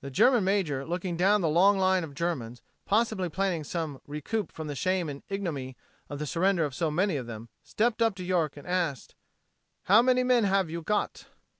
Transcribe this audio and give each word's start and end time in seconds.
The 0.00 0.10
German 0.10 0.42
major 0.42 0.84
looking 0.84 1.16
down 1.16 1.42
the 1.42 1.48
long 1.48 1.78
line 1.78 2.02
of 2.02 2.12
Germans, 2.16 2.60
possibly 2.86 3.28
planning 3.28 3.62
some 3.62 4.00
recoup 4.04 4.50
from 4.50 4.66
the 4.66 4.74
shame 4.74 5.08
and 5.08 5.22
ignominy 5.28 5.76
of 6.08 6.18
the 6.18 6.26
surrender 6.26 6.64
of 6.64 6.74
so 6.74 6.90
many 6.90 7.14
of 7.14 7.28
them, 7.28 7.50
stepped 7.62 8.02
up 8.02 8.16
to 8.16 8.24
York 8.24 8.56
and 8.56 8.66
asked: 8.66 9.14
"How 9.84 10.02
many 10.02 10.24
men 10.24 10.42
have 10.42 10.70
you 10.70 10.82
got?" 10.82 11.26